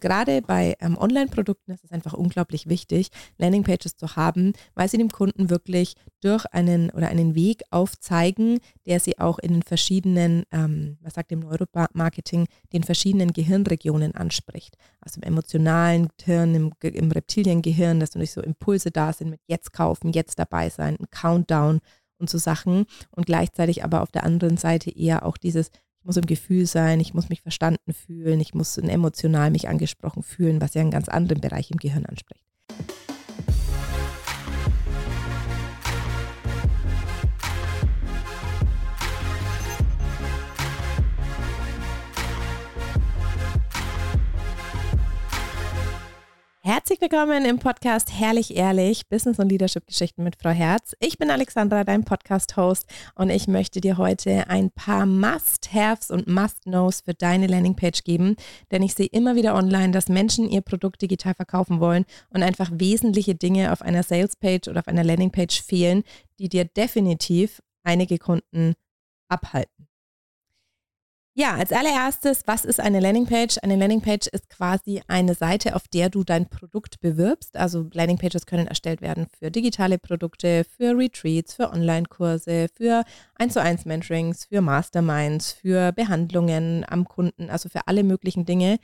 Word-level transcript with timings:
Gerade 0.00 0.40
bei 0.40 0.74
ähm, 0.80 0.96
Online-Produkten 0.96 1.72
ist 1.72 1.84
es 1.84 1.90
einfach 1.90 2.14
unglaublich 2.14 2.68
wichtig, 2.68 3.08
Landingpages 3.36 3.96
zu 3.96 4.16
haben, 4.16 4.54
weil 4.74 4.88
sie 4.88 4.96
dem 4.96 5.10
Kunden 5.10 5.50
wirklich 5.50 5.94
durch 6.22 6.46
einen 6.46 6.90
oder 6.90 7.08
einen 7.08 7.34
Weg 7.34 7.62
aufzeigen, 7.70 8.58
der 8.86 9.00
sie 9.00 9.18
auch 9.18 9.38
in 9.38 9.52
den 9.52 9.62
verschiedenen, 9.62 10.44
ähm, 10.50 10.96
was 11.02 11.14
sagt 11.14 11.30
im 11.32 11.40
Neuromarketing, 11.40 12.46
den 12.72 12.84
verschiedenen 12.84 13.32
Gehirnregionen 13.32 14.14
anspricht. 14.14 14.76
Also 15.00 15.20
im 15.20 15.28
emotionalen 15.28 16.08
Gehirn, 16.16 16.54
im, 16.54 16.72
im 16.80 17.10
Reptiliengehirn, 17.10 18.00
dass 18.00 18.10
natürlich 18.10 18.32
so 18.32 18.40
Impulse 18.40 18.90
da 18.90 19.12
sind 19.12 19.30
mit 19.30 19.40
jetzt 19.46 19.72
kaufen, 19.72 20.12
jetzt 20.12 20.38
dabei 20.38 20.70
sein, 20.70 20.96
ein 20.98 21.10
Countdown 21.10 21.80
und 22.22 22.30
so 22.30 22.38
Sachen 22.38 22.86
und 23.10 23.26
gleichzeitig 23.26 23.84
aber 23.84 24.00
auf 24.00 24.12
der 24.12 24.24
anderen 24.24 24.56
Seite 24.56 24.90
eher 24.90 25.26
auch 25.26 25.36
dieses 25.36 25.70
ich 26.02 26.06
muss 26.06 26.16
im 26.16 26.26
Gefühl 26.26 26.66
sein, 26.66 26.98
ich 26.98 27.14
muss 27.14 27.28
mich 27.28 27.42
verstanden 27.42 27.92
fühlen, 27.92 28.40
ich 28.40 28.54
muss 28.54 28.76
emotional 28.76 29.52
mich 29.52 29.68
angesprochen 29.68 30.24
fühlen, 30.24 30.60
was 30.60 30.74
ja 30.74 30.80
einen 30.80 30.90
ganz 30.90 31.08
anderen 31.08 31.40
Bereich 31.40 31.70
im 31.70 31.76
Gehirn 31.76 32.06
anspricht. 32.06 32.44
Herzlich 46.74 47.02
willkommen 47.02 47.44
im 47.44 47.58
Podcast 47.58 48.18
Herrlich 48.18 48.56
Ehrlich, 48.56 49.06
Business 49.10 49.38
und 49.38 49.50
Leadership 49.50 49.86
Geschichten 49.86 50.24
mit 50.24 50.36
Frau 50.36 50.48
Herz. 50.48 50.96
Ich 51.00 51.18
bin 51.18 51.30
Alexandra, 51.30 51.84
dein 51.84 52.02
Podcast-Host 52.02 52.86
und 53.14 53.28
ich 53.28 53.46
möchte 53.46 53.82
dir 53.82 53.98
heute 53.98 54.48
ein 54.48 54.70
paar 54.70 55.04
Must-Haves 55.04 56.10
und 56.10 56.28
Must-Knows 56.28 57.02
für 57.02 57.12
deine 57.12 57.46
Landingpage 57.46 58.04
geben, 58.04 58.36
denn 58.70 58.82
ich 58.82 58.94
sehe 58.94 59.08
immer 59.08 59.36
wieder 59.36 59.54
online, 59.54 59.90
dass 59.90 60.08
Menschen 60.08 60.48
ihr 60.48 60.62
Produkt 60.62 61.02
digital 61.02 61.34
verkaufen 61.34 61.78
wollen 61.78 62.06
und 62.30 62.42
einfach 62.42 62.70
wesentliche 62.72 63.34
Dinge 63.34 63.70
auf 63.70 63.82
einer 63.82 64.02
Sales-Page 64.02 64.68
oder 64.68 64.80
auf 64.80 64.88
einer 64.88 65.04
Landingpage 65.04 65.60
fehlen, 65.60 66.04
die 66.38 66.48
dir 66.48 66.64
definitiv 66.64 67.60
einige 67.84 68.16
Kunden 68.16 68.76
abhalten. 69.28 69.88
Ja, 71.34 71.54
als 71.54 71.72
allererstes, 71.72 72.42
was 72.44 72.66
ist 72.66 72.78
eine 72.78 73.00
Landingpage? 73.00 73.56
Eine 73.62 73.76
Landingpage 73.76 74.26
ist 74.26 74.50
quasi 74.50 75.00
eine 75.08 75.34
Seite, 75.34 75.74
auf 75.74 75.88
der 75.88 76.10
du 76.10 76.24
dein 76.24 76.50
Produkt 76.50 77.00
bewirbst. 77.00 77.56
Also 77.56 77.88
Landingpages 77.90 78.44
können 78.44 78.66
erstellt 78.66 79.00
werden 79.00 79.28
für 79.38 79.50
digitale 79.50 79.98
Produkte, 79.98 80.64
für 80.76 80.94
Retreats, 80.94 81.54
für 81.54 81.70
Online-Kurse, 81.70 82.66
für 82.76 83.04
1 83.36 83.54
zu 83.54 83.62
1 83.62 83.86
Mentorings, 83.86 84.44
für 84.44 84.60
Masterminds, 84.60 85.52
für 85.52 85.92
Behandlungen 85.92 86.84
am 86.86 87.08
Kunden, 87.08 87.48
also 87.48 87.70
für 87.70 87.86
alle 87.86 88.04
möglichen 88.04 88.44
Dinge. 88.44 88.78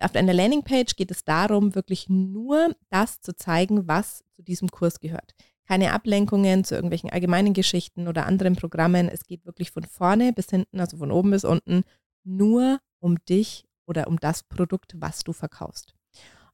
Auf 0.00 0.16
einer 0.16 0.34
Landingpage 0.34 0.96
geht 0.96 1.12
es 1.12 1.22
darum, 1.22 1.76
wirklich 1.76 2.08
nur 2.08 2.74
das 2.90 3.20
zu 3.20 3.36
zeigen, 3.36 3.86
was 3.86 4.24
zu 4.34 4.42
diesem 4.42 4.70
Kurs 4.70 4.98
gehört 4.98 5.36
keine 5.66 5.92
Ablenkungen 5.92 6.64
zu 6.64 6.74
irgendwelchen 6.74 7.10
allgemeinen 7.10 7.54
Geschichten 7.54 8.08
oder 8.08 8.26
anderen 8.26 8.56
Programmen. 8.56 9.08
Es 9.08 9.24
geht 9.24 9.46
wirklich 9.46 9.70
von 9.70 9.84
vorne 9.84 10.32
bis 10.32 10.50
hinten, 10.50 10.80
also 10.80 10.96
von 10.96 11.10
oben 11.10 11.30
bis 11.30 11.44
unten, 11.44 11.82
nur 12.24 12.78
um 13.00 13.16
dich 13.28 13.64
oder 13.86 14.06
um 14.06 14.18
das 14.18 14.42
Produkt, 14.42 14.94
was 14.96 15.24
du 15.24 15.32
verkaufst. 15.32 15.94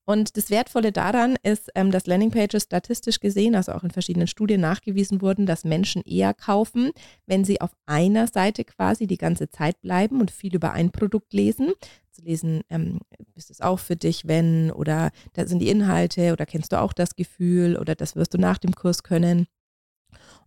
Und 0.08 0.38
das 0.38 0.48
Wertvolle 0.48 0.90
daran 0.90 1.36
ist, 1.42 1.68
ähm, 1.74 1.90
dass 1.90 2.06
Landingpages 2.06 2.62
statistisch 2.62 3.20
gesehen, 3.20 3.54
also 3.54 3.72
auch 3.72 3.84
in 3.84 3.90
verschiedenen 3.90 4.26
Studien 4.26 4.58
nachgewiesen 4.58 5.20
wurden, 5.20 5.44
dass 5.44 5.64
Menschen 5.64 6.00
eher 6.00 6.32
kaufen, 6.32 6.92
wenn 7.26 7.44
sie 7.44 7.60
auf 7.60 7.72
einer 7.84 8.26
Seite 8.26 8.64
quasi 8.64 9.06
die 9.06 9.18
ganze 9.18 9.50
Zeit 9.50 9.78
bleiben 9.82 10.22
und 10.22 10.30
viel 10.30 10.54
über 10.54 10.72
ein 10.72 10.92
Produkt 10.92 11.34
lesen. 11.34 11.74
Zu 12.18 12.24
lesen, 12.24 12.62
ähm, 12.68 12.98
ist 13.36 13.50
es 13.50 13.60
auch 13.60 13.78
für 13.78 13.94
dich, 13.94 14.26
wenn, 14.26 14.72
oder 14.72 15.10
da 15.34 15.46
sind 15.46 15.60
die 15.60 15.68
Inhalte, 15.68 16.32
oder 16.32 16.46
kennst 16.46 16.72
du 16.72 16.80
auch 16.80 16.92
das 16.92 17.14
Gefühl, 17.14 17.76
oder 17.76 17.94
das 17.94 18.16
wirst 18.16 18.34
du 18.34 18.38
nach 18.38 18.58
dem 18.58 18.74
Kurs 18.74 19.04
können. 19.04 19.46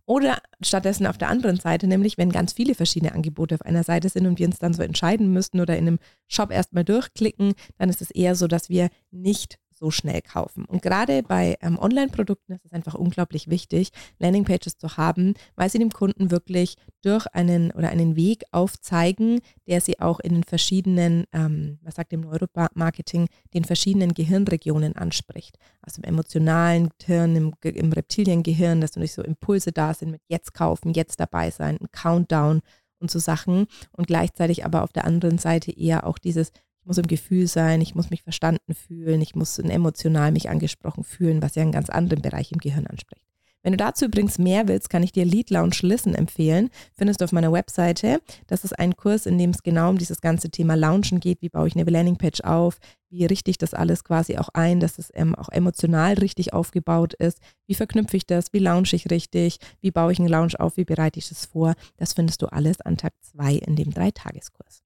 Oder 0.04 0.42
stattdessen 0.60 1.06
auf 1.06 1.16
der 1.16 1.28
anderen 1.28 1.56
Seite, 1.56 1.86
nämlich 1.86 2.18
wenn 2.18 2.30
ganz 2.30 2.52
viele 2.52 2.74
verschiedene 2.74 3.12
Angebote 3.12 3.54
auf 3.54 3.62
einer 3.62 3.84
Seite 3.84 4.10
sind 4.10 4.26
und 4.26 4.38
wir 4.38 4.46
uns 4.46 4.58
dann 4.58 4.74
so 4.74 4.82
entscheiden 4.82 5.32
müssten 5.32 5.60
oder 5.60 5.78
in 5.78 5.86
einem 5.86 5.98
Shop 6.26 6.50
erstmal 6.50 6.84
durchklicken, 6.84 7.54
dann 7.78 7.88
ist 7.88 8.02
es 8.02 8.10
eher 8.10 8.34
so, 8.34 8.48
dass 8.48 8.68
wir 8.68 8.90
nicht 9.10 9.58
so 9.82 9.90
schnell 9.90 10.22
kaufen. 10.22 10.64
Und 10.64 10.80
gerade 10.80 11.24
bei 11.24 11.56
ähm, 11.60 11.76
Online-Produkten 11.76 12.52
ist 12.52 12.64
es 12.64 12.72
einfach 12.72 12.94
unglaublich 12.94 13.50
wichtig, 13.50 13.90
Landingpages 14.20 14.78
zu 14.78 14.96
haben, 14.96 15.34
weil 15.56 15.68
sie 15.70 15.80
dem 15.80 15.90
Kunden 15.90 16.30
wirklich 16.30 16.76
durch 17.02 17.26
einen 17.34 17.72
oder 17.72 17.88
einen 17.88 18.14
Weg 18.14 18.44
aufzeigen, 18.52 19.40
der 19.66 19.80
sie 19.80 19.98
auch 19.98 20.20
in 20.20 20.34
den 20.34 20.44
verschiedenen, 20.44 21.24
ähm, 21.32 21.80
was 21.82 21.96
sagt 21.96 22.12
im 22.12 22.20
Neuromarketing, 22.20 23.26
den 23.54 23.64
verschiedenen 23.64 24.14
Gehirnregionen 24.14 24.94
anspricht. 24.94 25.58
Also 25.82 26.00
im 26.00 26.08
emotionalen 26.08 26.90
Gehirn, 27.00 27.34
im, 27.34 27.52
im 27.60 27.92
Reptiliengehirn, 27.92 28.80
dass 28.80 28.92
natürlich 28.92 29.14
so 29.14 29.22
Impulse 29.22 29.72
da 29.72 29.94
sind 29.94 30.12
mit 30.12 30.22
jetzt 30.28 30.54
kaufen, 30.54 30.92
jetzt 30.92 31.18
dabei 31.18 31.50
sein, 31.50 31.78
ein 31.80 31.90
Countdown 31.90 32.60
und 33.00 33.10
so 33.10 33.18
Sachen 33.18 33.66
und 33.90 34.06
gleichzeitig 34.06 34.64
aber 34.64 34.84
auf 34.84 34.92
der 34.92 35.06
anderen 35.06 35.38
Seite 35.38 35.72
eher 35.72 36.06
auch 36.06 36.18
dieses 36.18 36.52
ich 36.82 36.86
muss 36.86 36.98
im 36.98 37.06
Gefühl 37.06 37.46
sein, 37.46 37.80
ich 37.80 37.94
muss 37.94 38.10
mich 38.10 38.24
verstanden 38.24 38.74
fühlen, 38.74 39.20
ich 39.20 39.36
muss 39.36 39.56
emotional 39.60 40.32
mich 40.32 40.50
angesprochen 40.50 41.04
fühlen, 41.04 41.40
was 41.40 41.54
ja 41.54 41.62
einen 41.62 41.70
ganz 41.70 41.88
anderen 41.88 42.22
Bereich 42.22 42.50
im 42.50 42.58
Gehirn 42.58 42.88
anspricht. 42.88 43.24
Wenn 43.62 43.72
du 43.72 43.76
dazu 43.76 44.06
übrigens 44.06 44.38
mehr 44.38 44.66
willst, 44.66 44.90
kann 44.90 45.04
ich 45.04 45.12
dir 45.12 45.24
Lead 45.24 45.50
Launch 45.50 45.82
Listen 45.82 46.16
empfehlen. 46.16 46.70
Findest 46.92 47.20
du 47.20 47.24
auf 47.24 47.30
meiner 47.30 47.52
Webseite. 47.52 48.20
Das 48.48 48.64
ist 48.64 48.76
ein 48.76 48.96
Kurs, 48.96 49.26
in 49.26 49.38
dem 49.38 49.50
es 49.50 49.62
genau 49.62 49.90
um 49.90 49.98
dieses 49.98 50.20
ganze 50.20 50.50
Thema 50.50 50.74
Launchen 50.74 51.20
geht. 51.20 51.40
Wie 51.40 51.48
baue 51.48 51.68
ich 51.68 51.76
eine 51.76 51.88
Landingpage 51.88 52.40
auf? 52.40 52.78
Wie 53.08 53.24
richte 53.24 53.52
ich 53.52 53.58
das 53.58 53.74
alles 53.74 54.02
quasi 54.02 54.36
auch 54.38 54.48
ein, 54.54 54.80
dass 54.80 54.98
es 54.98 55.12
ähm, 55.14 55.36
auch 55.36 55.50
emotional 55.50 56.14
richtig 56.14 56.52
aufgebaut 56.52 57.14
ist? 57.14 57.38
Wie 57.68 57.76
verknüpfe 57.76 58.16
ich 58.16 58.26
das? 58.26 58.52
Wie 58.52 58.58
launche 58.58 58.96
ich 58.96 59.08
richtig? 59.08 59.58
Wie 59.80 59.92
baue 59.92 60.10
ich 60.10 60.18
einen 60.18 60.28
Launch 60.28 60.58
auf? 60.58 60.76
Wie 60.76 60.84
bereite 60.84 61.20
ich 61.20 61.30
es 61.30 61.46
vor? 61.46 61.74
Das 61.96 62.14
findest 62.14 62.42
du 62.42 62.46
alles 62.46 62.80
an 62.80 62.96
Tag 62.96 63.12
2 63.20 63.52
in 63.54 63.76
dem 63.76 63.92
Dreitageskurs. 63.92 64.82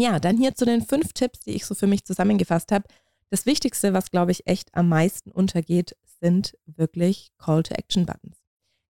Ja, 0.00 0.20
dann 0.20 0.36
hier 0.36 0.54
zu 0.54 0.64
den 0.64 0.82
fünf 0.82 1.12
Tipps, 1.12 1.40
die 1.40 1.50
ich 1.50 1.66
so 1.66 1.74
für 1.74 1.88
mich 1.88 2.04
zusammengefasst 2.04 2.70
habe. 2.70 2.84
Das 3.30 3.46
Wichtigste, 3.46 3.92
was 3.92 4.12
glaube 4.12 4.30
ich 4.30 4.46
echt 4.46 4.72
am 4.76 4.88
meisten 4.88 5.32
untergeht, 5.32 5.96
sind 6.20 6.56
wirklich 6.66 7.32
Call-to-Action-Buttons. 7.36 8.36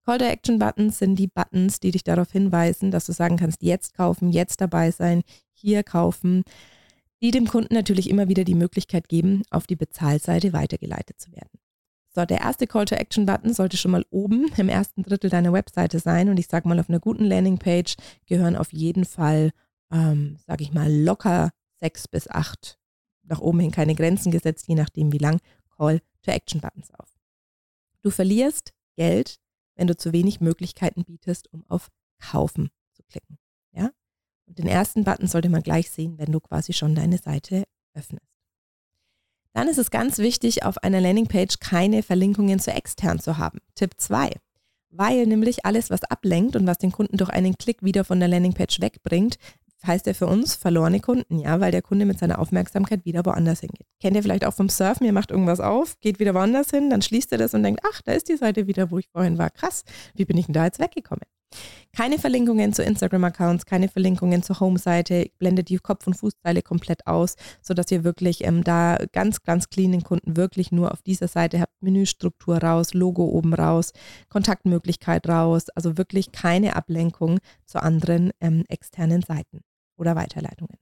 Call-to-Action-Buttons 0.03 0.99
sind 0.99 1.15
die 1.15 1.27
Buttons, 1.27 1.79
die 1.79 1.91
dich 1.91 2.03
darauf 2.03 2.33
hinweisen, 2.33 2.91
dass 2.91 3.05
du 3.05 3.13
sagen 3.13 3.37
kannst, 3.37 3.63
jetzt 3.63 3.93
kaufen, 3.93 4.33
jetzt 4.33 4.59
dabei 4.59 4.91
sein, 4.91 5.21
hier 5.53 5.81
kaufen, 5.83 6.43
die 7.21 7.31
dem 7.31 7.47
Kunden 7.47 7.73
natürlich 7.73 8.09
immer 8.09 8.27
wieder 8.27 8.43
die 8.43 8.53
Möglichkeit 8.53 9.07
geben, 9.07 9.43
auf 9.49 9.65
die 9.65 9.77
Bezahlseite 9.77 10.51
weitergeleitet 10.51 11.21
zu 11.21 11.31
werden. 11.31 11.57
So, 12.13 12.25
der 12.25 12.41
erste 12.41 12.67
Call-to-Action-Button 12.67 13.53
sollte 13.53 13.77
schon 13.77 13.91
mal 13.91 14.03
oben 14.09 14.51
im 14.57 14.67
ersten 14.67 15.03
Drittel 15.03 15.29
deiner 15.29 15.53
Webseite 15.53 15.99
sein 15.99 16.27
und 16.27 16.37
ich 16.37 16.47
sage 16.47 16.67
mal, 16.67 16.81
auf 16.81 16.89
einer 16.89 16.99
guten 16.99 17.23
Landingpage 17.23 17.95
gehören 18.25 18.57
auf 18.57 18.73
jeden 18.73 19.05
Fall 19.05 19.51
ähm, 19.91 20.37
sage 20.45 20.63
ich 20.63 20.73
mal, 20.73 20.91
locker 20.91 21.51
sechs 21.79 22.07
bis 22.07 22.27
acht, 22.27 22.79
nach 23.23 23.39
oben 23.39 23.59
hin 23.59 23.71
keine 23.71 23.95
Grenzen 23.95 24.31
gesetzt, 24.31 24.67
je 24.67 24.75
nachdem 24.75 25.11
wie 25.11 25.17
lang, 25.17 25.39
Call-to-Action-Buttons 25.77 26.91
auf. 26.95 27.17
Du 28.01 28.09
verlierst 28.09 28.73
Geld, 28.95 29.39
wenn 29.75 29.87
du 29.87 29.95
zu 29.95 30.11
wenig 30.13 30.41
Möglichkeiten 30.41 31.03
bietest, 31.03 31.51
um 31.53 31.65
auf 31.67 31.89
Kaufen 32.19 32.69
zu 32.93 33.03
klicken. 33.03 33.37
Ja? 33.71 33.91
Und 34.45 34.57
den 34.57 34.67
ersten 34.67 35.03
Button 35.03 35.27
sollte 35.27 35.49
man 35.49 35.61
gleich 35.61 35.91
sehen, 35.91 36.17
wenn 36.17 36.31
du 36.31 36.39
quasi 36.39 36.73
schon 36.73 36.95
deine 36.95 37.17
Seite 37.17 37.65
öffnest. 37.93 38.25
Dann 39.53 39.67
ist 39.67 39.79
es 39.79 39.91
ganz 39.91 40.19
wichtig, 40.19 40.63
auf 40.63 40.77
einer 40.83 41.01
Landingpage 41.01 41.59
keine 41.59 42.03
Verlinkungen 42.03 42.59
zu 42.59 42.71
extern 42.71 43.19
zu 43.19 43.37
haben. 43.37 43.59
Tipp 43.75 43.95
2. 43.97 44.31
Weil 44.89 45.25
nämlich 45.25 45.65
alles, 45.65 45.89
was 45.89 46.03
ablenkt 46.03 46.55
und 46.55 46.67
was 46.67 46.77
den 46.77 46.91
Kunden 46.91 47.17
durch 47.17 47.31
einen 47.31 47.57
Klick 47.57 47.83
wieder 47.83 48.03
von 48.03 48.19
der 48.19 48.29
Landingpage 48.29 48.79
wegbringt, 48.81 49.37
heißt 49.85 50.07
er 50.07 50.15
für 50.15 50.27
uns 50.27 50.55
verlorene 50.55 50.99
Kunden, 50.99 51.39
ja, 51.39 51.59
weil 51.59 51.71
der 51.71 51.81
Kunde 51.81 52.05
mit 52.05 52.19
seiner 52.19 52.39
Aufmerksamkeit 52.39 53.05
wieder 53.05 53.25
woanders 53.25 53.59
hingeht. 53.59 53.87
Kennt 54.01 54.15
ihr 54.15 54.23
vielleicht 54.23 54.45
auch 54.45 54.53
vom 54.53 54.69
Surfen, 54.69 55.05
ihr 55.05 55.13
macht 55.13 55.31
irgendwas 55.31 55.59
auf, 55.59 55.99
geht 55.99 56.19
wieder 56.19 56.33
woanders 56.33 56.69
hin, 56.71 56.89
dann 56.89 57.01
schließt 57.01 57.31
er 57.31 57.37
das 57.37 57.53
und 57.53 57.63
denkt, 57.63 57.81
ach, 57.91 58.01
da 58.01 58.13
ist 58.13 58.29
die 58.29 58.37
Seite 58.37 58.67
wieder, 58.67 58.91
wo 58.91 58.97
ich 58.97 59.09
vorhin 59.09 59.37
war. 59.37 59.49
Krass, 59.49 59.83
wie 60.15 60.25
bin 60.25 60.37
ich 60.37 60.45
denn 60.45 60.53
da 60.53 60.65
jetzt 60.65 60.79
weggekommen? 60.79 61.23
Keine 61.93 62.19
Verlinkungen 62.19 62.73
zu 62.73 62.83
Instagram-Accounts, 62.83 63.65
keine 63.65 63.87
Verlinkungen 63.87 64.43
zur 64.43 64.59
Home-Seite, 64.59 65.31
blendet 65.39 65.69
die 65.69 65.77
Kopf- 65.77 66.05
und 66.05 66.15
Fußzeile 66.15 66.61
komplett 66.61 67.07
aus, 67.07 67.35
sodass 67.61 67.89
ihr 67.91 68.03
wirklich 68.03 68.43
ähm, 68.43 68.63
da 68.63 68.97
ganz, 69.13 69.41
ganz 69.41 69.69
clean 69.69 69.93
den 69.93 70.03
Kunden 70.03 70.37
wirklich 70.37 70.71
nur 70.71 70.91
auf 70.91 71.01
dieser 71.01 71.27
Seite 71.27 71.59
habt. 71.59 71.73
Menüstruktur 71.81 72.57
raus, 72.57 72.93
Logo 72.93 73.25
oben 73.25 73.53
raus, 73.53 73.93
Kontaktmöglichkeit 74.29 75.27
raus, 75.27 75.69
also 75.69 75.97
wirklich 75.97 76.31
keine 76.31 76.75
Ablenkung 76.75 77.39
zu 77.65 77.81
anderen 77.81 78.31
ähm, 78.41 78.63
externen 78.67 79.21
Seiten 79.23 79.61
oder 79.97 80.15
Weiterleitungen. 80.15 80.77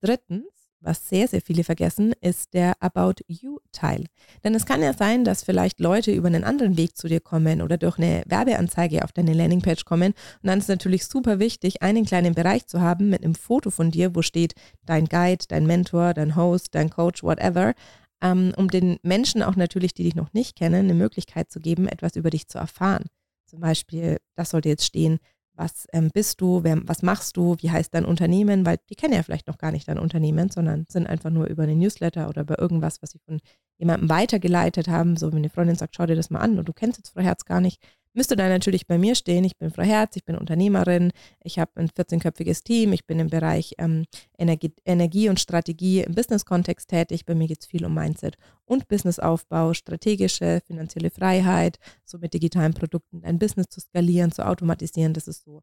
Drittens, 0.00 0.61
was 0.82 1.08
sehr, 1.08 1.28
sehr 1.28 1.40
viele 1.40 1.64
vergessen, 1.64 2.12
ist 2.20 2.54
der 2.54 2.74
About 2.80 3.22
You-Teil. 3.26 4.06
Denn 4.44 4.54
es 4.54 4.66
kann 4.66 4.82
ja 4.82 4.92
sein, 4.92 5.24
dass 5.24 5.42
vielleicht 5.42 5.80
Leute 5.80 6.12
über 6.12 6.28
einen 6.28 6.44
anderen 6.44 6.76
Weg 6.76 6.96
zu 6.96 7.08
dir 7.08 7.20
kommen 7.20 7.62
oder 7.62 7.78
durch 7.78 7.98
eine 7.98 8.22
Werbeanzeige 8.26 9.04
auf 9.04 9.12
deine 9.12 9.32
Landingpage 9.32 9.84
kommen. 9.84 10.12
Und 10.42 10.46
dann 10.46 10.58
ist 10.58 10.64
es 10.64 10.68
natürlich 10.68 11.06
super 11.06 11.38
wichtig, 11.38 11.82
einen 11.82 12.04
kleinen 12.04 12.34
Bereich 12.34 12.66
zu 12.66 12.80
haben 12.80 13.10
mit 13.10 13.24
einem 13.24 13.34
Foto 13.34 13.70
von 13.70 13.90
dir, 13.90 14.14
wo 14.14 14.22
steht 14.22 14.54
dein 14.84 15.06
Guide, 15.06 15.44
dein 15.48 15.66
Mentor, 15.66 16.14
dein 16.14 16.36
Host, 16.36 16.74
dein 16.74 16.90
Coach, 16.90 17.22
whatever, 17.22 17.74
ähm, 18.22 18.52
um 18.56 18.68
den 18.68 18.98
Menschen 19.02 19.42
auch 19.42 19.56
natürlich, 19.56 19.94
die 19.94 20.04
dich 20.04 20.14
noch 20.14 20.32
nicht 20.32 20.56
kennen, 20.56 20.84
eine 20.84 20.94
Möglichkeit 20.94 21.50
zu 21.50 21.60
geben, 21.60 21.88
etwas 21.88 22.16
über 22.16 22.30
dich 22.30 22.48
zu 22.48 22.58
erfahren. 22.58 23.04
Zum 23.46 23.60
Beispiel, 23.60 24.18
das 24.34 24.50
sollte 24.50 24.68
jetzt 24.68 24.86
stehen, 24.86 25.18
was 25.54 25.86
ähm, 25.92 26.10
bist 26.12 26.40
du, 26.40 26.64
wer, 26.64 26.80
was 26.88 27.02
machst 27.02 27.36
du, 27.36 27.56
wie 27.60 27.70
heißt 27.70 27.94
dein 27.94 28.04
Unternehmen, 28.04 28.64
weil 28.64 28.78
die 28.88 28.94
kennen 28.94 29.14
ja 29.14 29.22
vielleicht 29.22 29.46
noch 29.46 29.58
gar 29.58 29.72
nicht 29.72 29.88
dein 29.88 29.98
Unternehmen, 29.98 30.50
sondern 30.50 30.86
sind 30.88 31.06
einfach 31.06 31.30
nur 31.30 31.46
über 31.46 31.64
einen 31.64 31.78
Newsletter 31.78 32.28
oder 32.28 32.42
über 32.42 32.58
irgendwas, 32.58 33.02
was 33.02 33.10
sie 33.10 33.18
von 33.18 33.40
jemandem 33.78 34.08
weitergeleitet 34.08 34.88
haben. 34.88 35.16
So, 35.16 35.30
wenn 35.30 35.38
eine 35.38 35.50
Freundin 35.50 35.76
sagt, 35.76 35.96
schau 35.96 36.06
dir 36.06 36.16
das 36.16 36.30
mal 36.30 36.40
an. 36.40 36.58
Und 36.58 36.68
du 36.68 36.72
kennst 36.72 36.98
jetzt 36.98 37.10
Frau 37.10 37.20
Herz 37.20 37.44
gar 37.44 37.60
nicht, 37.60 37.82
müsste 38.14 38.36
dann 38.36 38.48
natürlich 38.48 38.86
bei 38.86 38.98
mir 38.98 39.14
stehen. 39.14 39.44
Ich 39.44 39.56
bin 39.56 39.70
Frau 39.70 39.82
Herz, 39.82 40.16
ich 40.16 40.24
bin 40.24 40.36
Unternehmerin, 40.36 41.12
ich 41.42 41.58
habe 41.58 41.72
ein 41.76 41.88
14-köpfiges 41.88 42.62
Team, 42.64 42.92
ich 42.92 43.06
bin 43.06 43.18
im 43.18 43.28
Bereich 43.28 43.74
ähm, 43.78 44.04
Energie, 44.38 44.72
Energie, 44.84 45.28
und 45.28 45.40
Strategie 45.40 46.00
im 46.02 46.14
Business-Kontext 46.14 46.88
tätig. 46.88 47.24
Bei 47.24 47.34
mir 47.34 47.48
geht 47.48 47.60
es 47.60 47.66
viel 47.66 47.84
um 47.84 47.94
Mindset 47.94 48.36
und 48.64 48.88
Businessaufbau, 48.88 49.74
strategische, 49.74 50.60
finanzielle 50.66 51.10
Freiheit, 51.10 51.78
so 52.04 52.18
mit 52.18 52.34
digitalen 52.34 52.74
Produkten 52.74 53.22
dein 53.22 53.38
Business 53.38 53.68
zu 53.68 53.80
skalieren, 53.80 54.32
zu 54.32 54.46
automatisieren. 54.46 55.14
Das 55.14 55.28
ist 55.28 55.44
so 55.44 55.62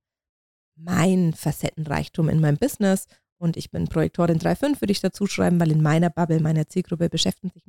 mein 0.75 1.33
Facettenreichtum 1.33 2.29
in 2.29 2.39
meinem 2.39 2.57
Business. 2.57 3.07
Und 3.39 3.55
ich 3.55 3.71
bin 3.71 3.87
Projektorin 3.87 4.37
3.5, 4.37 4.81
würde 4.81 4.91
ich 4.91 4.99
dazu 4.99 5.25
schreiben, 5.25 5.61
weil 5.61 5.71
in 5.71 5.81
meiner 5.81 6.09
Bubble, 6.09 6.41
meiner 6.41 6.67
Zielgruppe 6.67 7.09
beschäftigen 7.09 7.51
sich, 7.51 7.63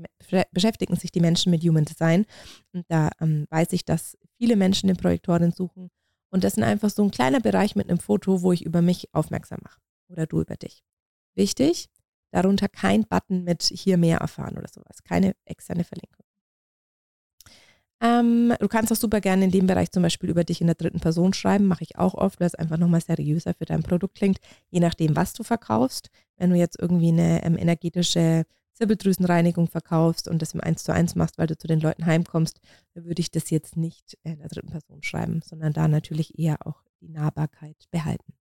beschäftigen 0.50 0.96
sich 0.96 1.12
die 1.12 1.20
Menschen 1.20 1.50
mit 1.50 1.62
Human 1.62 1.84
Design. 1.84 2.26
Und 2.72 2.84
da 2.88 3.11
ähm, 3.20 3.46
weiß 3.50 3.72
ich, 3.72 3.84
dass 3.84 4.19
viele 4.37 4.56
Menschen 4.56 4.88
den 4.88 4.96
Projektorin 4.96 5.52
suchen. 5.52 5.90
Und 6.31 6.43
das 6.43 6.56
ist 6.56 6.62
einfach 6.62 6.90
so 6.90 7.05
ein 7.05 7.12
kleiner 7.12 7.40
Bereich 7.40 7.76
mit 7.76 7.88
einem 7.88 8.00
Foto, 8.00 8.43
wo 8.43 8.52
ich 8.52 8.64
über 8.64 8.82
mich 8.82 9.08
aufmerksam 9.14 9.61
mache. 9.62 9.81
Oder 10.08 10.26
du 10.26 10.40
über 10.40 10.56
dich. 10.56 10.82
Wichtig, 11.37 11.88
darunter 12.32 12.69
kein 12.69 13.05
Button 13.05 13.44
mit 13.44 13.62
hier 13.62 13.96
mehr 13.96 14.19
erfahren 14.19 14.58
oder 14.58 14.69
sowas. 14.69 15.05
Keine 15.05 15.37
externe 15.44 15.84
Verlinkung. 15.84 16.25
Ähm, 18.02 18.55
du 18.58 18.69
kannst 18.69 18.91
auch 18.93 18.97
super 18.97 19.20
gerne 19.20 19.44
in 19.44 19.50
dem 19.50 19.67
Bereich 19.67 19.91
zum 19.91 20.02
Beispiel 20.02 20.31
über 20.31 20.44
dich 20.44 20.61
in 20.61 20.67
der 20.67 20.76
dritten 20.76 21.00
Person 21.00 21.35
schreiben, 21.35 21.67
mache 21.67 21.85
ich 21.85 21.99
auch 21.99 22.14
oft, 22.14 22.41
weil 22.41 22.47
es 22.47 22.55
einfach 22.55 22.79
nochmal 22.79 23.02
seriöser 23.02 23.52
für 23.55 23.67
dein 23.67 23.82
Produkt 23.82 24.14
klingt, 24.14 24.38
je 24.70 24.81
nachdem, 24.81 25.17
was 25.17 25.35
du 25.35 25.43
verkaufst. 25.43 26.11
Wenn 26.37 26.50
du 26.50 26.56
jetzt 26.56 26.79
irgendwie 26.81 27.08
eine 27.08 27.44
ähm, 27.44 27.58
energetische 27.58 28.44
Zirbeldrüsenreinigung 28.73 29.69
verkaufst 29.69 30.29
und 30.29 30.41
das 30.41 30.55
im 30.55 30.61
1 30.62 30.82
zu 30.82 30.94
1 30.94 31.14
machst, 31.14 31.37
weil 31.37 31.47
du 31.47 31.58
zu 31.58 31.67
den 31.67 31.81
Leuten 31.81 32.06
heimkommst, 32.06 32.61
dann 32.94 33.05
würde 33.05 33.20
ich 33.20 33.31
das 33.31 33.50
jetzt 33.50 33.76
nicht 33.76 34.17
in 34.23 34.38
der 34.38 34.49
dritten 34.49 34.70
Person 34.70 35.03
schreiben, 35.03 35.43
sondern 35.44 35.75
da 35.75 35.87
natürlich 35.87 36.38
eher 36.38 36.67
auch 36.67 36.82
die 37.03 37.08
Nahbarkeit 37.08 37.76
behalten. 37.91 38.32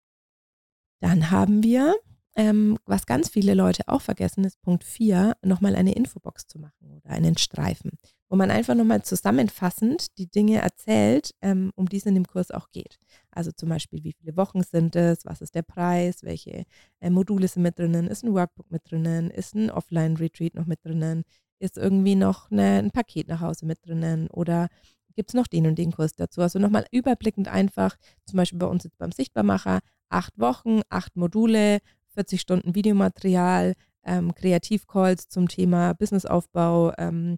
Dann 1.02 1.32
haben 1.32 1.64
wir 1.64 1.96
ähm, 2.40 2.78
was 2.86 3.06
ganz 3.06 3.28
viele 3.28 3.54
Leute 3.54 3.84
auch 3.88 4.02
vergessen, 4.02 4.46
ist 4.46 4.62
Punkt 4.62 4.86
4, 4.86 5.36
nochmal 5.42 5.76
eine 5.76 5.94
Infobox 5.94 6.48
zu 6.48 6.58
machen 6.58 6.90
oder 6.92 7.10
einen 7.10 7.38
Streifen, 7.38 7.99
wo 8.30 8.36
man 8.36 8.52
einfach 8.52 8.76
nochmal 8.76 9.02
zusammenfassend 9.02 10.18
die 10.18 10.28
Dinge 10.28 10.62
erzählt, 10.62 11.32
ähm, 11.42 11.72
um 11.76 11.90
die 11.90 11.98
es 11.98 12.06
in 12.06 12.14
dem 12.14 12.28
Kurs 12.28 12.52
auch 12.52 12.70
geht. 12.72 13.00
Also 13.32 13.52
zum 13.52 13.70
Beispiel, 13.70 14.04
wie 14.04 14.14
viele 14.14 14.38
Wochen 14.38 14.62
sind 14.62 14.96
es, 14.96 15.26
was 15.26 15.42
ist 15.42 15.56
der 15.56 15.64
Preis, 15.64 16.24
welche 16.24 16.66
äh, 17.00 17.10
Module 17.10 17.48
sind 17.48 17.64
mit 17.64 17.80
drinnen, 17.80 18.08
ist 18.08 18.24
ein 18.24 18.34
Workbook 18.34 18.72
mit 18.72 18.90
drinnen, 18.90 19.32
ist 19.32 19.56
ein 19.56 19.72
Offline-Retreat 19.72 20.54
noch 20.54 20.68
mit 20.68 20.86
drinnen, 20.86 21.24
ist 21.58 21.78
irgendwie 21.78 22.16
noch 22.16 22.52
eine, 22.52 22.80
ein 22.80 22.92
Paket 22.92 23.28
nach 23.28 23.42
Hause 23.42 23.66
mit 23.66 23.86
drinnen 23.86 24.28
oder 24.30 24.68
gibt 25.16 25.32
es 25.32 25.34
noch 25.34 25.48
den 25.48 25.68
und 25.68 25.78
den 25.78 25.92
Kurs 25.92 26.14
dazu. 26.14 26.42
Also 26.42 26.60
nochmal 26.60 26.86
überblickend 26.92 27.48
einfach, 27.48 27.98
zum 28.26 28.38
Beispiel 28.38 28.60
bei 28.60 28.68
uns 28.68 28.84
jetzt 28.84 28.98
beim 28.98 29.12
Sichtbarmacher, 29.12 29.80
acht 30.10 30.40
Wochen, 30.40 30.82
acht 30.90 31.16
Module, 31.18 31.80
40 32.14 32.40
Stunden 32.40 32.76
Videomaterial, 32.76 33.74
ähm, 34.06 34.34
Kreativcalls 34.34 35.28
zum 35.28 35.48
Thema 35.48 35.94
Businessaufbau, 35.94 36.94
ähm, 36.98 37.38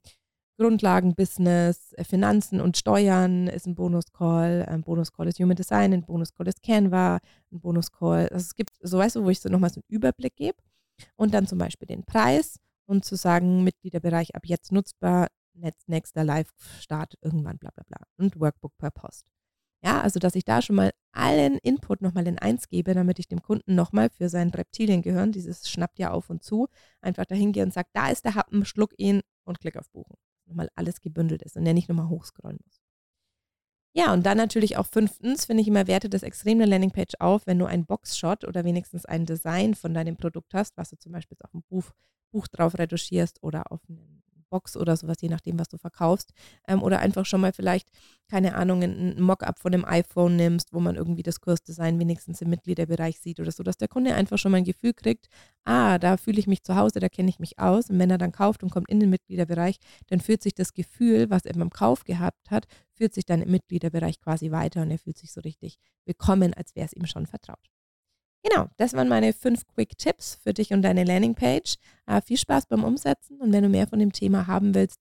Grundlagen-Business, 0.61 1.93
äh, 1.93 2.03
Finanzen 2.03 2.61
und 2.61 2.77
Steuern 2.77 3.47
ist 3.47 3.65
ein 3.65 3.73
Bonus-Call. 3.73 4.65
Ein 4.67 4.83
Bonus-Call 4.83 5.27
ist 5.27 5.39
Human 5.39 5.55
Design, 5.55 5.91
ein 5.91 6.03
Bonus-Call 6.03 6.47
ist 6.47 6.61
Canva, 6.61 7.19
ein 7.51 7.59
Bonus-Call. 7.59 8.29
Also 8.29 8.43
es 8.43 8.53
gibt, 8.53 8.77
so 8.79 8.99
weißt 8.99 9.15
du, 9.15 9.23
wo 9.23 9.29
ich 9.31 9.39
so 9.39 9.49
nochmal 9.49 9.71
so 9.71 9.81
einen 9.81 9.95
Überblick 9.95 10.35
gebe. 10.35 10.57
Und 11.15 11.33
dann 11.33 11.47
zum 11.47 11.57
Beispiel 11.57 11.87
den 11.87 12.03
Preis 12.03 12.59
und 12.85 13.03
zu 13.03 13.15
sagen, 13.15 13.63
Mitgliederbereich 13.63 14.35
ab 14.35 14.43
jetzt 14.45 14.71
nutzbar, 14.71 15.29
nächster 15.87 16.23
Live-Start 16.23 17.15
irgendwann, 17.21 17.57
bla 17.57 17.71
bla 17.71 17.83
bla. 17.87 17.97
Und 18.17 18.39
Workbook 18.39 18.77
per 18.77 18.91
Post. 18.91 19.31
Ja, 19.83 19.99
also 20.01 20.19
dass 20.19 20.35
ich 20.35 20.45
da 20.45 20.61
schon 20.61 20.75
mal 20.75 20.91
allen 21.11 21.57
Input 21.57 22.03
nochmal 22.03 22.27
in 22.27 22.37
eins 22.37 22.69
gebe, 22.69 22.93
damit 22.93 23.17
ich 23.17 23.27
dem 23.27 23.41
Kunden 23.41 23.73
nochmal 23.73 24.11
für 24.11 24.29
sein 24.29 24.49
Reptiliengehirn, 24.49 25.31
dieses 25.31 25.67
schnappt 25.67 25.97
ja 25.97 26.11
auf 26.11 26.29
und 26.29 26.43
zu, 26.43 26.67
einfach 27.01 27.25
dahin 27.25 27.51
gehe 27.51 27.63
und 27.63 27.73
sage, 27.73 27.89
da 27.93 28.09
ist 28.11 28.25
der 28.25 28.35
Happen, 28.35 28.63
schluck 28.63 28.93
ihn 28.97 29.21
und 29.43 29.59
klick 29.59 29.75
auf 29.77 29.89
Buchen. 29.89 30.17
Nochmal 30.51 30.69
alles 30.75 30.99
gebündelt 30.99 31.41
ist 31.43 31.55
und 31.55 31.63
der 31.63 31.73
nicht 31.73 31.87
nochmal 31.87 32.09
hochscrollen 32.09 32.59
muss. 32.65 32.81
Ja, 33.93 34.13
und 34.13 34.25
dann 34.25 34.37
natürlich 34.37 34.77
auch 34.77 34.85
fünftens, 34.85 35.45
finde 35.45 35.61
ich 35.61 35.67
immer, 35.67 35.87
werte 35.87 36.09
das 36.09 36.23
extrem 36.23 36.59
eine 36.59 36.65
Landingpage 36.65 37.15
auf, 37.19 37.45
wenn 37.47 37.59
du 37.59 37.65
einen 37.65 37.85
Boxshot 37.85 38.45
oder 38.45 38.63
wenigstens 38.63 39.05
ein 39.05 39.25
Design 39.25 39.75
von 39.75 39.93
deinem 39.93 40.17
Produkt 40.17 40.53
hast, 40.53 40.77
was 40.77 40.89
du 40.89 40.97
zum 40.97 41.11
Beispiel 41.11 41.37
auf 41.41 41.53
ein 41.53 41.63
Buch, 41.63 41.91
Buch 42.31 42.47
drauf 42.47 42.77
retuschierst 42.77 43.43
oder 43.43 43.71
auf 43.71 43.81
einen 43.89 44.20
Box 44.51 44.77
oder 44.77 44.95
sowas, 44.95 45.17
je 45.21 45.29
nachdem, 45.29 45.57
was 45.57 45.69
du 45.69 45.77
verkaufst. 45.79 46.33
Ähm, 46.67 46.83
oder 46.83 46.99
einfach 46.99 47.25
schon 47.25 47.41
mal 47.41 47.53
vielleicht, 47.53 47.89
keine 48.29 48.53
Ahnung, 48.55 48.83
ein, 48.83 49.19
Mockup 49.19 49.57
von 49.57 49.71
dem 49.71 49.83
iPhone 49.85 50.35
nimmst, 50.35 50.73
wo 50.73 50.79
man 50.79 50.95
irgendwie 50.95 51.23
das 51.23 51.41
Kursdesign 51.41 51.99
wenigstens 51.99 52.41
im 52.41 52.49
Mitgliederbereich 52.49 53.19
sieht 53.19 53.39
oder 53.39 53.51
so, 53.51 53.63
dass 53.63 53.77
der 53.77 53.87
Kunde 53.87 54.13
einfach 54.13 54.37
schon 54.37 54.51
mal 54.51 54.59
ein 54.59 54.63
Gefühl 54.63 54.93
kriegt, 54.93 55.27
ah, 55.63 55.97
da 55.97 56.17
fühle 56.17 56.39
ich 56.39 56.47
mich 56.47 56.63
zu 56.63 56.75
Hause, 56.75 56.99
da 56.99 57.09
kenne 57.09 57.29
ich 57.29 57.39
mich 57.39 57.57
aus. 57.57 57.89
Und 57.89 57.97
wenn 57.97 58.11
er 58.11 58.19
dann 58.19 58.31
kauft 58.31 58.61
und 58.61 58.69
kommt 58.69 58.89
in 58.89 58.99
den 58.99 59.09
Mitgliederbereich, 59.09 59.77
dann 60.07 60.19
fühlt 60.19 60.43
sich 60.43 60.53
das 60.53 60.73
Gefühl, 60.73 61.29
was 61.29 61.45
er 61.45 61.53
beim 61.53 61.71
Kauf 61.71 62.03
gehabt 62.03 62.51
hat, 62.51 62.67
fühlt 62.93 63.13
sich 63.15 63.25
dann 63.25 63.41
im 63.41 63.49
Mitgliederbereich 63.49 64.19
quasi 64.19 64.51
weiter 64.51 64.83
und 64.83 64.91
er 64.91 64.99
fühlt 64.99 65.17
sich 65.17 65.31
so 65.31 65.41
richtig 65.41 65.77
willkommen, 66.05 66.53
als 66.53 66.75
wäre 66.75 66.85
es 66.85 66.93
ihm 66.93 67.07
schon 67.07 67.25
vertraut. 67.25 67.80
Genau, 68.43 68.67
das 68.77 68.93
waren 68.93 69.07
meine 69.07 69.33
fünf 69.33 69.67
Quick 69.67 69.97
Tipps 69.97 70.39
für 70.41 70.53
dich 70.53 70.73
und 70.73 70.81
deine 70.81 71.03
Landingpage. 71.03 71.75
Äh, 72.07 72.21
viel 72.21 72.37
Spaß 72.37 72.65
beim 72.65 72.83
Umsetzen 72.83 73.39
und 73.39 73.53
wenn 73.53 73.63
du 73.63 73.69
mehr 73.69 73.87
von 73.87 73.99
dem 73.99 74.11
Thema 74.11 74.47
haben 74.47 74.73
willst, 74.73 74.99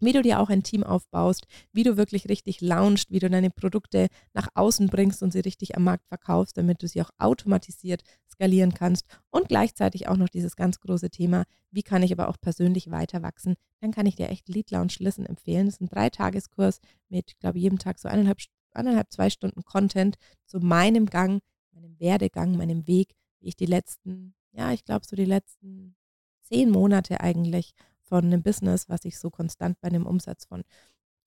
wie 0.00 0.12
du 0.12 0.22
dir 0.22 0.40
auch 0.40 0.48
ein 0.48 0.62
Team 0.62 0.82
aufbaust, 0.82 1.46
wie 1.72 1.82
du 1.82 1.98
wirklich 1.98 2.28
richtig 2.28 2.62
launchst, 2.62 3.10
wie 3.10 3.18
du 3.18 3.28
deine 3.28 3.50
Produkte 3.50 4.08
nach 4.32 4.48
außen 4.54 4.88
bringst 4.88 5.22
und 5.22 5.32
sie 5.32 5.40
richtig 5.40 5.76
am 5.76 5.84
Markt 5.84 6.06
verkaufst, 6.08 6.56
damit 6.56 6.82
du 6.82 6.88
sie 6.88 7.02
auch 7.02 7.10
automatisiert 7.18 8.02
skalieren 8.32 8.72
kannst 8.72 9.04
und 9.30 9.48
gleichzeitig 9.48 10.08
auch 10.08 10.16
noch 10.16 10.30
dieses 10.30 10.56
ganz 10.56 10.80
große 10.80 11.10
Thema, 11.10 11.44
wie 11.70 11.82
kann 11.82 12.02
ich 12.02 12.12
aber 12.12 12.28
auch 12.28 12.38
persönlich 12.40 12.90
weiter 12.90 13.22
wachsen, 13.22 13.56
dann 13.80 13.90
kann 13.92 14.06
ich 14.06 14.16
dir 14.16 14.30
echt 14.30 14.48
Lead 14.48 14.70
Launch 14.70 14.98
Listen 14.98 15.26
empfehlen. 15.26 15.66
Das 15.66 15.74
ist 15.74 15.82
ein 15.82 15.88
Dreitageskurs 15.88 16.80
mit, 17.10 17.38
glaube 17.38 17.58
ich, 17.58 17.64
jedem 17.64 17.78
Tag 17.78 17.98
so 17.98 18.08
eineinhalb, 18.08 18.38
eineinhalb, 18.72 19.12
zwei 19.12 19.28
Stunden 19.28 19.62
Content 19.64 20.16
zu 20.46 20.60
meinem 20.60 21.06
Gang 21.06 21.42
Werdegang, 22.00 22.56
meinem 22.56 22.86
Weg, 22.86 23.14
wie 23.40 23.48
ich 23.48 23.56
die 23.56 23.66
letzten, 23.66 24.34
ja, 24.52 24.72
ich 24.72 24.84
glaube 24.84 25.06
so 25.06 25.16
die 25.16 25.24
letzten 25.24 25.94
zehn 26.42 26.70
Monate 26.70 27.20
eigentlich 27.20 27.74
von 28.00 28.24
einem 28.24 28.42
Business, 28.42 28.88
was 28.88 29.04
ich 29.04 29.18
so 29.18 29.30
konstant 29.30 29.80
bei 29.80 29.88
einem 29.88 30.06
Umsatz 30.06 30.46
von 30.46 30.64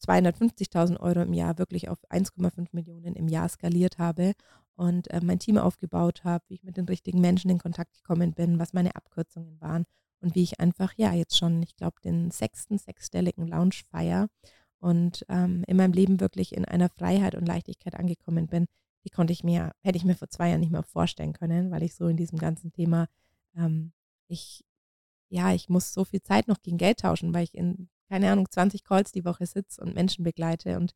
250.000 0.06 1.00
Euro 1.00 1.22
im 1.22 1.34
Jahr 1.34 1.58
wirklich 1.58 1.88
auf 1.88 2.00
1,5 2.10 2.68
Millionen 2.74 3.16
im 3.16 3.30
Jahr 3.30 3.48
skaliert 3.48 3.98
habe 4.00 4.34
und 4.76 5.10
äh, 5.12 5.22
mein 5.24 5.40
Team 5.40 5.58
aufgebaut 5.58 6.24
habe, 6.24 6.44
wie 6.48 6.56
ich 6.56 6.64
mit 6.64 6.78
den 6.78 6.86
richtigen 6.86 7.22
Menschen 7.22 7.50
in 7.50 7.60
Kontakt 7.60 7.94
gekommen 7.94 8.34
bin, 8.34 8.60
was 8.60 8.74
meine 8.74 8.96
Abkürzungen 8.96 9.62
waren 9.62 9.86
und 10.20 10.36
wie 10.36 10.44
ich 10.44 10.60
einfach, 10.60 10.94
ja, 10.98 11.14
jetzt 11.14 11.38
schon, 11.38 11.62
ich 11.64 11.76
glaube, 11.76 11.98
den 12.04 12.32
sechsten, 12.32 12.78
sechsstelligen 12.78 13.48
Lounge 13.48 13.82
feier 13.92 14.28
und 14.80 15.26
ähm, 15.30 15.64
in 15.68 15.78
meinem 15.78 15.94
Leben 15.94 16.20
wirklich 16.20 16.54
in 16.54 16.66
einer 16.66 16.90
Freiheit 16.90 17.36
und 17.36 17.48
Leichtigkeit 17.48 17.96
angekommen 17.96 18.48
bin, 18.48 18.66
die 19.04 19.10
konnte 19.10 19.34
ich 19.34 19.44
mir, 19.44 19.72
hätte 19.82 19.98
ich 19.98 20.06
mir 20.06 20.16
vor 20.16 20.30
zwei 20.30 20.50
Jahren 20.50 20.62
nicht 20.62 20.72
mehr 20.72 20.84
vorstellen 20.84 21.34
können, 21.34 21.72
weil 21.72 21.84
ich 21.84 21.96
so 21.96 22.08
in 22.08 22.18
diesem 22.18 22.40
ganzen 22.40 22.72
Thema, 22.72 23.08
ähm, 23.56 23.92
ich, 24.28 24.64
ja, 25.30 25.54
ich 25.54 25.70
muss 25.70 25.94
so 25.94 26.06
viel 26.06 26.22
Zeit 26.22 26.48
noch 26.48 26.62
gegen 26.62 26.78
Geld 26.78 27.00
tauschen, 27.00 27.34
weil 27.34 27.44
ich 27.44 27.54
in, 27.54 27.90
keine 28.10 28.32
Ahnung, 28.32 28.50
20 28.50 28.84
Calls 28.84 29.12
die 29.12 29.26
Woche 29.26 29.46
sitze 29.46 29.82
und 29.82 29.96
Menschen 29.96 30.24
begleite. 30.24 30.78
Und 30.78 30.94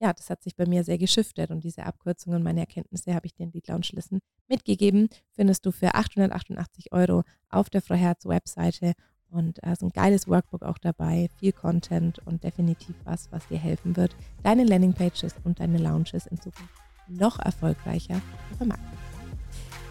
ja, 0.00 0.12
das 0.12 0.30
hat 0.30 0.42
sich 0.42 0.56
bei 0.56 0.66
mir 0.66 0.84
sehr 0.84 0.98
geschiftet 0.98 1.50
und 1.50 1.62
diese 1.62 1.84
Abkürzungen 1.84 2.42
meine 2.42 2.60
Erkenntnisse 2.60 3.14
habe 3.14 3.26
ich 3.26 3.34
den 3.34 3.52
Lead 3.52 3.68
Launch 3.68 3.92
Listen 3.92 4.20
mitgegeben. 4.48 5.08
Findest 5.32 5.66
du 5.66 5.72
für 5.72 5.94
888 5.94 6.92
Euro 6.92 7.24
auf 7.50 7.68
der 7.68 7.82
Frau 7.82 7.96
Herz 7.96 8.24
Webseite 8.24 8.94
und 9.28 9.62
äh, 9.62 9.76
so 9.78 9.86
ein 9.86 9.92
geiles 9.92 10.26
Workbook 10.26 10.62
auch 10.62 10.78
dabei, 10.78 11.28
viel 11.38 11.52
Content 11.52 12.18
und 12.26 12.42
definitiv 12.42 12.96
was, 13.04 13.30
was 13.30 13.46
dir 13.48 13.58
helfen 13.58 13.96
wird, 13.96 14.16
deine 14.42 14.64
Landingpages 14.64 15.34
und 15.44 15.60
deine 15.60 15.78
Launches 15.78 16.26
in 16.26 16.40
Zukunft 16.40 16.89
noch 17.10 17.38
erfolgreicher 17.38 18.20
zu 18.50 18.56
vermarkten. 18.56 18.90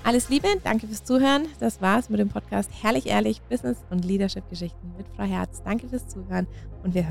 Alles 0.04 0.30
Liebe, 0.30 0.48
danke 0.64 0.88
fürs 0.88 1.04
Zuhören. 1.04 1.48
Das 1.60 1.82
war's 1.82 2.10
mit 2.10 2.20
dem 2.20 2.30
Podcast 2.30 2.72
Herrlich 2.82 3.08
Ehrlich, 3.08 3.42
Business 3.44 3.78
und 3.90 4.06
Leadership 4.06 4.50
Geschichten 4.50 4.94
mit 4.98 5.08
Frau 5.16 5.24
Herz. 5.24 5.62
Danke 5.64 5.88
fürs 5.88 6.08
Zuhören 6.08 6.48
und 6.84 6.94
wir 6.94 7.06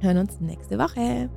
hören 0.00 0.18
uns 0.18 0.40
nächste 0.40 0.78
Woche. 0.78 1.30